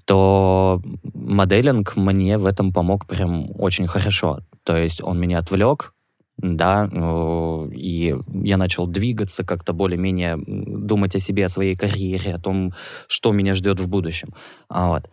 [0.05, 0.83] то
[1.15, 4.41] моделинг мне в этом помог прям очень хорошо.
[4.63, 5.95] То есть он меня отвлек,
[6.37, 12.39] да, э, и я начал двигаться, как-то более-менее думать о себе, о своей карьере, о
[12.39, 12.75] том,
[13.09, 14.35] что меня ждет в будущем.
[14.69, 15.09] Вот.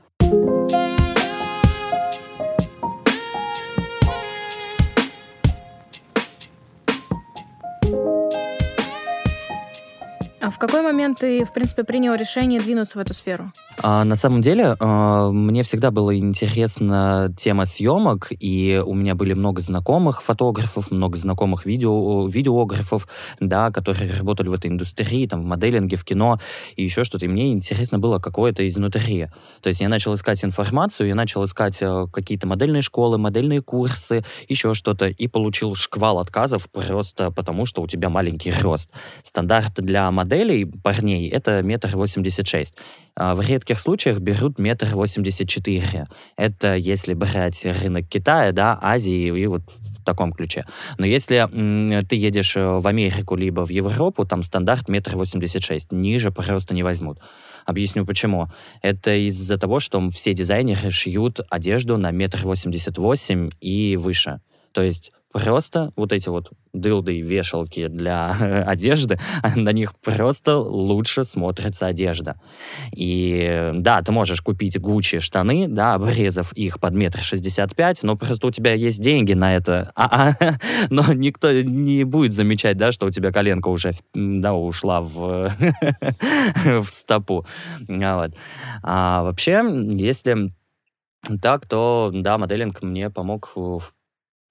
[10.50, 13.54] А в какой момент ты, в принципе, принял решение двинуться в эту сферу?
[13.84, 19.34] А, на самом деле, а, мне всегда была интересна тема съемок, и у меня были
[19.34, 23.08] много знакомых фотографов, много знакомых видео, видеографов,
[23.40, 26.40] да, которые работали в этой индустрии, там, в моделинге, в кино
[26.76, 27.26] и еще что-то.
[27.26, 29.28] И мне интересно было какое-то изнутри.
[29.62, 34.26] То есть я начал искать информацию, я начал искать э, какие-то модельные школы, модельные курсы,
[34.48, 38.90] еще что-то, и получил шквал отказов просто потому, что у тебя маленький рост.
[39.24, 42.75] Стандарт для модели моделей парней это метр восемьдесят шесть.
[43.15, 46.08] А в редких случаях берут метр восемьдесят четыре.
[46.38, 50.65] Это если брать рынок Китая, да, Азии и вот в таком ключе.
[50.97, 51.45] Но если
[52.04, 55.91] ты едешь э, в Америку либо в Европу, там стандарт метр восемьдесят шесть.
[55.91, 57.19] Ниже просто не возьмут.
[57.65, 58.47] Объясню почему.
[58.82, 64.39] Это из-за того, что все дизайнеры шьют одежду на метр восемьдесят восемь и выше.
[64.71, 68.32] То есть просто вот эти вот дылды и вешалки для
[68.68, 69.20] одежды,
[69.56, 72.39] на них просто лучше смотрится одежда.
[72.96, 78.15] И да, ты можешь купить Гуччи штаны, да, обрезав их под метр шестьдесят пять, но
[78.15, 80.58] просто у тебя есть деньги на это, а, а,
[80.89, 85.52] но никто не будет замечать, да, что у тебя коленка уже, да, ушла в,
[86.65, 87.46] в стопу.
[87.88, 88.32] Вот.
[88.84, 89.63] А вообще,
[89.94, 90.54] если
[91.42, 93.92] так, то, да, моделинг мне помог в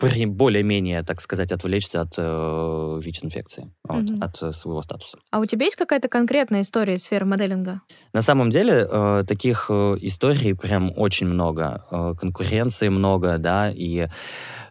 [0.01, 4.25] более-менее, так сказать, отвлечься от э, ВИЧ-инфекции, вот, mm-hmm.
[4.25, 5.19] от э, своего статуса.
[5.31, 7.81] А у тебя есть какая-то конкретная история из сферы моделинга?
[8.13, 11.85] На самом деле э, таких э, историй прям очень много.
[11.91, 14.09] Э, конкуренции много, да, и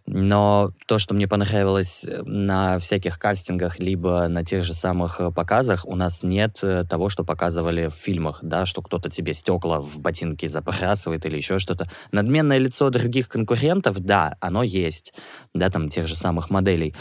[0.07, 5.31] но то, что мне понравилось э, на всяких кастингах, либо на тех же самых э,
[5.31, 9.81] показах, у нас нет э, того, что показывали в фильмах, да, что кто-то тебе стекла
[9.81, 11.89] в ботинки забрасывает или еще что-то.
[12.13, 15.13] Надменное лицо других конкурентов, да, оно есть,
[15.53, 16.95] да, там тех же самых моделей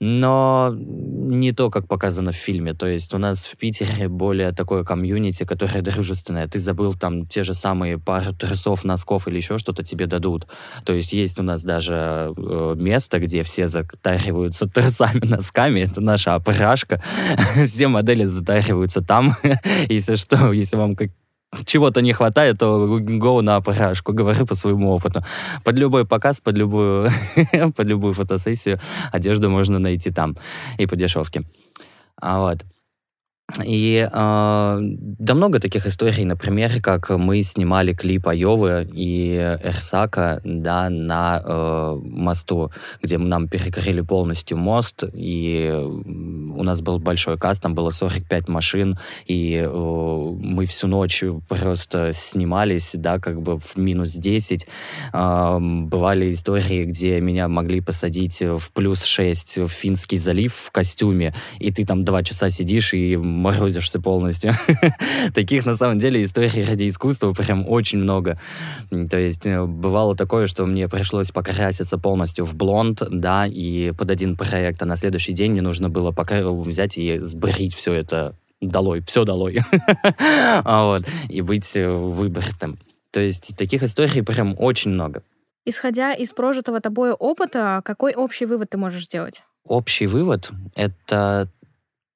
[0.00, 2.72] но не то, как показано в фильме.
[2.72, 6.48] То есть у нас в Питере более такое комьюнити, которое дружественное.
[6.48, 10.46] Ты забыл там те же самые пару трусов, носков или еще что-то тебе дадут.
[10.84, 15.80] То есть есть у нас даже э, место, где все затариваются трусами, носками.
[15.80, 17.02] Это наша опрашка.
[17.66, 19.36] все модели затариваются там.
[19.88, 21.10] если что, если вам как
[21.64, 25.22] чего-то не хватает, то go на опрашку, говорю по своему опыту.
[25.64, 27.10] Под любой показ, под любую,
[27.76, 28.78] под любую фотосессию
[29.12, 30.36] одежду можно найти там
[30.78, 31.42] и по дешевке.
[32.16, 32.64] А вот.
[33.64, 40.88] И э, да много таких историй, например, как мы снимали клип Айовы и Эрсака да,
[40.90, 42.70] на э, мосту,
[43.02, 48.98] где нам перекрыли полностью мост, и у нас был большой каст, там было 45 машин,
[49.26, 54.66] и э, мы всю ночь просто снимались, да, как бы в минус 10.
[55.12, 61.34] Э, бывали истории, где меня могли посадить в плюс 6 в Финский залив в костюме,
[61.58, 64.52] и ты там два часа сидишь и морозишься полностью.
[65.34, 68.38] Таких, на самом деле, историй ради искусства прям очень много.
[69.10, 74.10] То есть э, бывало такое, что мне пришлось покраситься полностью в блонд, да, и под
[74.10, 78.34] один проект, а на следующий день мне нужно было пока взять и сбрить все это
[78.60, 79.60] долой, все долой.
[80.64, 82.78] Вот, и быть э, выбритым.
[83.10, 85.22] То есть таких историй прям очень много.
[85.64, 89.42] Исходя из прожитого тобой опыта, какой общий вывод ты можешь сделать?
[89.64, 91.48] Общий вывод— это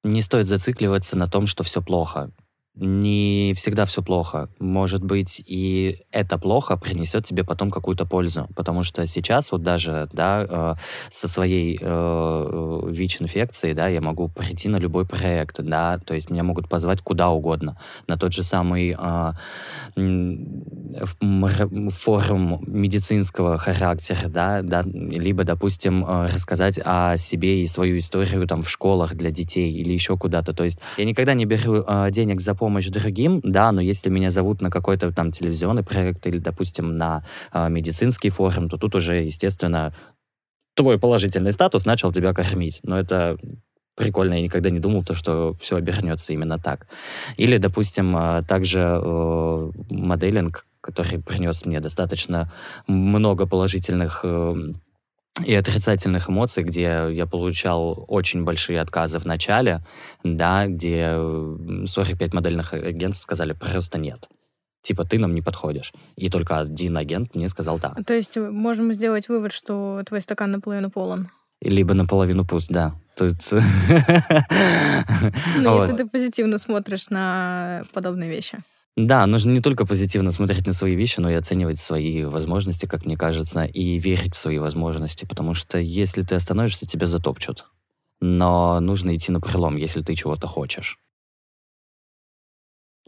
[0.05, 2.31] не стоит зацикливаться на том, что все плохо
[2.75, 4.49] не всегда все плохо.
[4.59, 8.47] Может быть, и это плохо принесет тебе потом какую-то пользу.
[8.55, 10.75] Потому что сейчас вот даже, да, э,
[11.09, 16.43] со своей э, ВИЧ-инфекцией, да, я могу прийти на любой проект, да, то есть меня
[16.43, 17.77] могут позвать куда угодно.
[18.07, 19.31] На тот же самый э,
[21.91, 28.63] форум медицинского характера, да, да, либо, допустим, э, рассказать о себе и свою историю там
[28.63, 30.53] в школах для детей или еще куда-то.
[30.53, 34.31] То есть я никогда не беру э, денег за помощь другим, да, но если меня
[34.31, 39.23] зовут на какой-то там телевизионный проект или, допустим, на э, медицинский форум, то тут уже,
[39.23, 39.93] естественно,
[40.75, 42.79] твой положительный статус начал тебя кормить.
[42.83, 43.37] Но это
[43.95, 46.87] прикольно, я никогда не думал, то, что все обернется именно так.
[47.37, 52.51] Или, допустим, а, также э, моделинг, который принес мне достаточно
[52.87, 54.55] много положительных э,
[55.43, 59.81] и отрицательных эмоций, где я получал очень большие отказы в начале,
[60.23, 61.17] да, где
[61.87, 64.29] 45 модельных агентств сказали просто нет.
[64.81, 65.93] Типа, ты нам не подходишь.
[66.15, 67.95] И только один агент мне сказал да.
[68.05, 71.29] То есть можем сделать вывод, что твой стакан наполовину полон?
[71.61, 72.93] Либо наполовину пуст, да.
[73.15, 73.37] Тут...
[75.57, 78.59] Ну, если ты позитивно смотришь на подобные вещи.
[78.97, 83.05] Да, нужно не только позитивно смотреть на свои вещи, но и оценивать свои возможности, как
[83.05, 87.65] мне кажется, и верить в свои возможности, потому что если ты остановишься, тебя затопчут.
[88.21, 90.97] Но нужно идти на пролом, если ты чего-то хочешь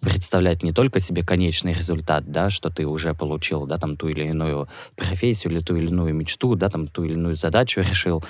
[0.02, 4.28] представлять не только себе конечный результат, да, что ты уже получил, да, там ту или
[4.28, 8.24] иную профессию или ту или иную мечту, да, там ту или иную задачу решил,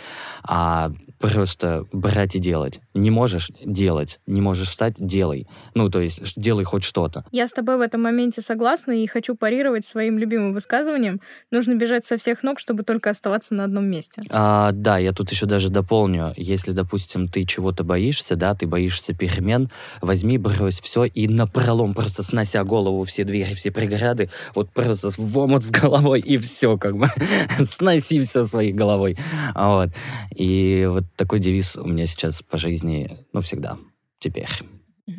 [0.43, 2.80] а просто брать и делать.
[2.98, 5.48] Не можешь делать, не можешь встать, делай.
[5.76, 7.26] Ну, то есть делай хоть что-то.
[7.32, 11.22] Я с тобой в этом моменте согласна и хочу парировать своим любимым высказыванием.
[11.52, 14.24] Нужно бежать со всех ног, чтобы только оставаться на одном месте.
[14.30, 16.34] А, да, я тут еще даже дополню.
[16.38, 19.70] Если, допустим, ты чего-то боишься, да, ты боишься перемен,
[20.02, 25.10] возьми, брось все и на пролом просто снося голову все двери, все преграды, вот просто
[25.16, 27.10] в омут с головой и все, как бы,
[27.70, 29.18] сноси все своей головой.
[29.54, 29.89] Вот.
[30.36, 32.87] И вот такой девиз у меня сейчас по жизни,
[33.34, 33.78] ну, всегда,
[34.20, 34.50] теперь.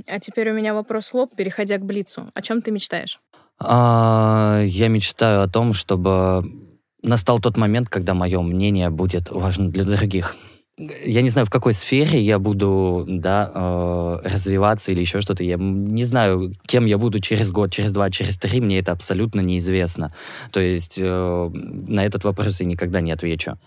[0.07, 2.31] А теперь у меня вопрос лоб, переходя к Блицу.
[2.35, 3.21] О чем ты мечтаешь?
[3.59, 6.45] А, я мечтаю о том, чтобы
[7.03, 10.37] настал тот момент, когда мое мнение будет важно для других
[11.05, 15.43] я не знаю, в какой сфере я буду да, э, развиваться или еще что-то.
[15.43, 18.61] Я не знаю, кем я буду через год, через два, через три.
[18.61, 20.13] Мне это абсолютно неизвестно.
[20.53, 23.59] То есть э, на этот вопрос я никогда не отвечу.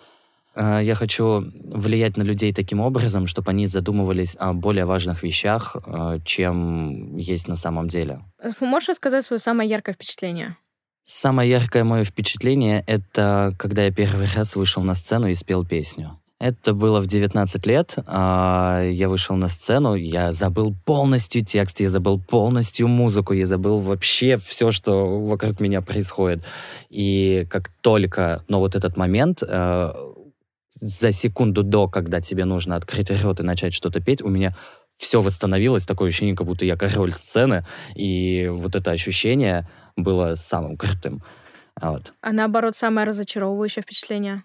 [0.56, 5.76] Э, я хочу влиять на людей таким образом, чтобы они задумывались о более важных вещах,
[5.86, 8.22] э, чем есть на самом деле.
[8.60, 10.58] Можешь рассказать свое самое яркое впечатление?
[11.04, 16.18] Самое яркое мое впечатление— это когда я первый раз вышел на сцену и спел песню.
[16.41, 17.95] Это было в 19 лет.
[18.08, 23.80] А, я вышел на сцену, я забыл полностью текст, я забыл полностью музыку, я забыл
[23.80, 26.41] вообще все, что вокруг меня происходит.
[26.89, 29.93] И как только, но вот этот момент, э,
[30.80, 34.55] за секунду до, когда тебе нужно открыть рот и начать что-то петь, у меня
[34.97, 37.65] все восстановилось, такое ощущение, как будто я король сцены,
[37.95, 41.24] и вот это ощущение было самым крутым.
[41.82, 42.13] Вот.
[42.22, 44.43] А наоборот, самое разочаровывающее впечатление?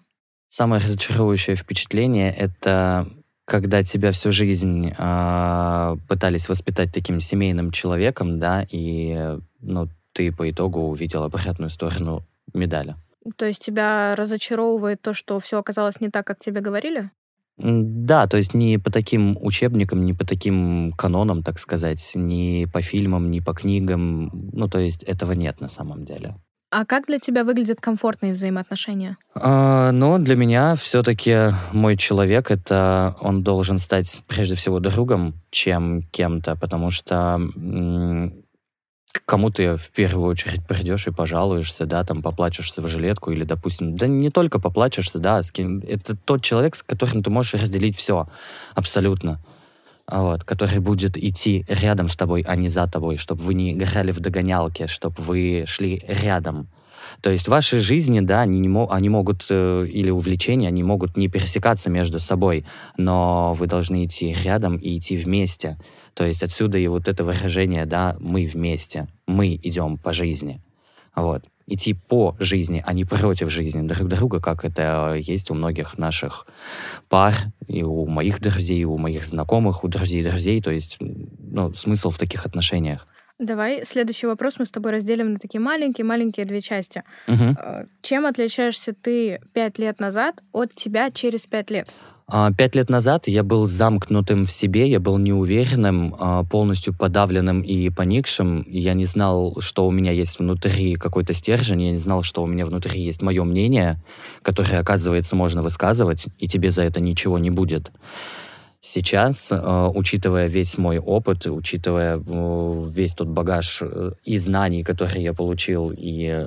[0.49, 3.07] Самое разочаровывающее впечатление— это
[3.45, 10.49] когда тебя всю жизнь э, пытались воспитать таким семейным человеком, да, и ну, ты по
[10.49, 12.95] итогу увидел обратную сторону медали.
[13.35, 17.11] То есть тебя разочаровывает то, что все оказалось не так, как тебе говорили?
[17.57, 22.81] Да, то есть не по таким учебникам, не по таким канонам, так сказать, не по
[22.81, 24.29] фильмам, не по книгам.
[24.53, 26.35] Ну, то есть этого нет на самом деле.
[26.69, 29.17] А как для тебя выглядят комфортные взаимоотношения?
[29.33, 36.03] А, ну, для меня все-таки мой человек это он должен стать прежде всего другом, чем
[36.11, 37.39] кем-то, потому что
[39.11, 43.43] к кому ты в первую очередь придешь и пожалуешься, да, там поплачешься в жилетку или,
[43.43, 47.53] допустим, да не только поплачешься, да, с кем, это тот человек, с которым ты можешь
[47.53, 48.27] разделить все,
[48.75, 49.39] абсолютно
[50.09, 54.11] вот, который будет идти рядом с тобой, а не за тобой, чтобы вы не играли
[54.11, 56.67] в догонялки, чтобы вы шли рядом.
[57.21, 61.17] То есть ваши жизни, да, они, не мо- они могут, э, или увлечения, они могут
[61.17, 62.65] не пересекаться между собой,
[62.97, 65.77] но вы должны идти рядом и идти вместе.
[66.17, 70.59] То есть отсюда и вот это выражение, да, мы вместе, мы идем по жизни.
[71.15, 75.99] Вот идти по жизни, а не против жизни друг друга, как это есть у многих
[75.99, 76.47] наших
[77.07, 77.35] пар,
[77.67, 80.59] и у моих друзей, и у моих знакомых, у друзей друзей.
[80.59, 83.05] То есть, ну, смысл в таких отношениях.
[83.39, 87.03] Давай следующий вопрос мы с тобой разделим на такие маленькие-маленькие две части.
[87.27, 87.55] Угу.
[88.01, 91.93] Чем отличаешься ты пять лет назад от тебя через пять лет?
[92.29, 97.61] А, пять лет назад я был замкнутым в себе, я был неуверенным, а, полностью подавленным
[97.61, 98.65] и поникшим.
[98.67, 102.47] Я не знал, что у меня есть внутри какой-то стержень, я не знал, что у
[102.47, 104.01] меня внутри есть мое мнение,
[104.41, 107.91] которое, оказывается, можно высказывать, и тебе за это ничего не будет.
[108.79, 112.21] Сейчас, а, учитывая весь мой опыт, учитывая
[112.89, 116.45] весь тот багаж э, и знаний, которые я получил, и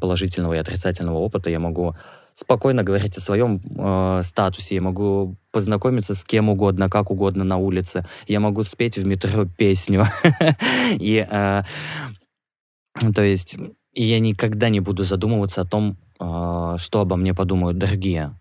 [0.00, 1.94] положительного и отрицательного опыта, я могу
[2.34, 4.76] спокойно говорить о своем э, статусе.
[4.76, 8.06] Я могу познакомиться с кем угодно, как угодно на улице.
[8.26, 10.06] Я могу спеть в метро песню.
[10.98, 11.62] И, э,
[13.14, 13.56] то есть,
[13.94, 18.38] я никогда не буду задумываться о том, э, что обо мне подумают другие.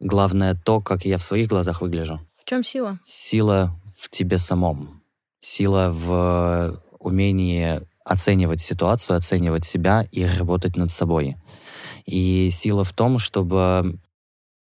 [0.00, 2.20] Главное то, как я в своих глазах выгляжу.
[2.46, 3.00] Чем сила?
[3.02, 5.02] Сила в тебе самом.
[5.40, 11.36] Сила в умении оценивать ситуацию, оценивать себя и работать над собой.
[12.04, 13.98] И сила в том, чтобы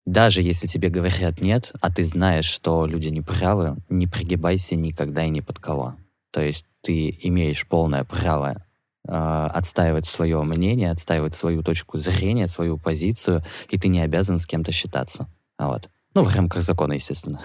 [0.06, 5.24] Даже если тебе говорят нет, а ты знаешь, что люди не правы, не пригибайся никогда
[5.24, 5.96] и ни под кого.
[6.32, 8.66] То есть ты имеешь полное право
[9.08, 14.46] э, отстаивать свое мнение, отстаивать свою точку зрения, свою позицию, и ты не обязан с
[14.46, 15.28] кем-то считаться.
[15.58, 15.90] Вот.
[16.14, 17.42] Ну, в рамках закона, естественно.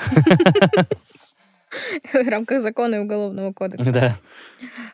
[2.12, 3.92] В рамках закона и уголовного кодекса.
[3.92, 4.16] Да.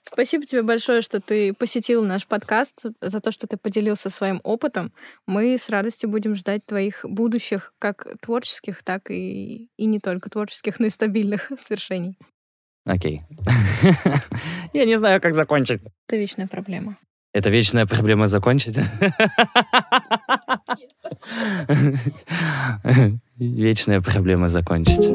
[0.02, 4.92] Спасибо тебе большое, что ты посетил наш подкаст, за то, что ты поделился своим опытом.
[5.26, 10.80] Мы с радостью будем ждать твоих будущих, как творческих, так и, и не только творческих,
[10.80, 12.18] но и стабильных свершений.
[12.84, 13.22] Окей.
[14.72, 15.80] Я не знаю, как закончить.
[16.08, 16.96] Это вечная проблема.
[17.32, 18.76] Это вечная проблема закончить?
[23.36, 25.10] Вечная проблема закончить.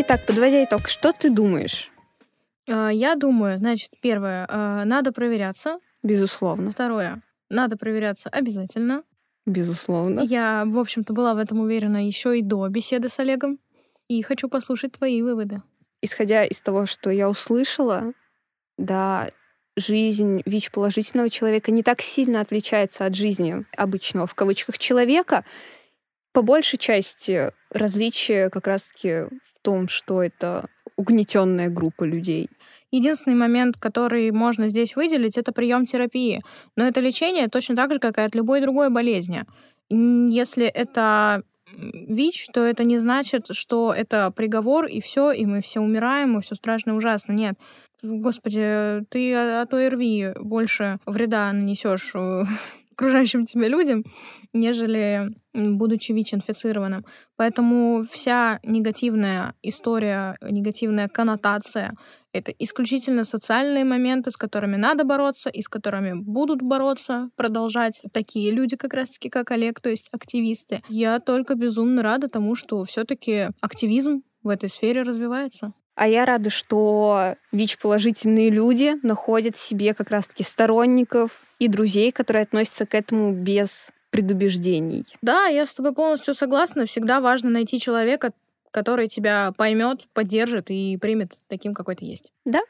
[0.00, 1.90] Итак, подводя итог, что ты думаешь?
[2.68, 5.78] А, Я думаю, значит, первое, а, надо проверяться.
[6.02, 6.70] Безусловно.
[6.70, 9.04] Второе, надо проверяться обязательно.
[9.46, 10.20] Безусловно.
[10.20, 13.58] Я, в общем-то, была в этом уверена еще и до беседы с Олегом.
[14.08, 15.62] И хочу послушать твои выводы.
[16.02, 18.12] Исходя из того, что я услышала,
[18.76, 19.30] да,
[19.76, 25.44] жизнь ВИЧ-положительного человека не так сильно отличается от жизни обычного, в кавычках, человека.
[26.32, 32.48] По большей части различие как раз-таки в том, что это угнетенная группа людей.
[32.90, 36.42] Единственный момент, который можно здесь выделить, это прием терапии.
[36.76, 39.44] Но это лечение точно так же, как и от любой другой болезни.
[39.88, 41.42] Если это
[41.72, 46.42] ВИЧ, то это не значит, что это приговор, и все, и мы все умираем, и
[46.42, 47.32] все страшно и ужасно.
[47.32, 47.54] Нет.
[48.02, 52.44] Господи, ты от ОРВИ больше вреда нанесешь э,
[52.92, 54.04] окружающим тебя людям,
[54.52, 57.04] нежели будучи ВИЧ-инфицированным.
[57.36, 61.94] Поэтому вся негативная история, негативная коннотация—
[62.32, 68.52] это исключительно социальные моменты, с которыми надо бороться и с которыми будут бороться, продолжать такие
[68.52, 70.82] люди, как раз-таки, как Олег, то есть активисты.
[70.88, 75.72] Я только безумно рада тому, что все таки активизм в этой сфере развивается.
[76.00, 82.86] А я рада, что ВИЧ-положительные люди находят себе как раз-таки сторонников и друзей, которые относятся
[82.86, 85.04] к этому без предубеждений.
[85.20, 86.86] Да, я с тобой полностью согласна.
[86.86, 88.32] Всегда важно найти человека,
[88.70, 92.32] который тебя поймет, поддержит и примет таким, какой ты есть.
[92.46, 92.62] Да.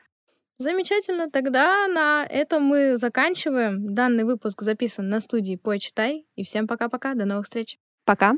[0.58, 1.30] Замечательно.
[1.30, 3.94] Тогда на этом мы заканчиваем.
[3.94, 6.26] Данный выпуск записан на студии «Почитай».
[6.34, 7.14] И всем пока-пока.
[7.14, 7.78] До новых встреч.
[8.04, 8.32] Пока.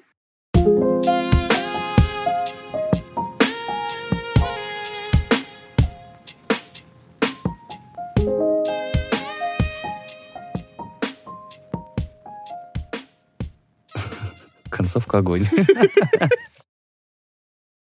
[14.83, 15.47] Концовка огонь.